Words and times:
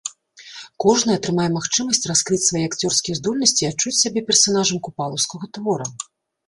Кожны 0.85 1.11
атрымае 1.19 1.45
магчымасць 1.57 2.03
раскрыць 2.13 2.41
свае 2.47 2.65
акцёрскія 2.71 3.15
здольнасці 3.21 3.61
і 3.67 3.71
адчуць 3.71 3.97
сябе 4.03 4.19
персанажам 4.33 4.77
купалаўскага 4.91 5.45
твора. 5.59 5.85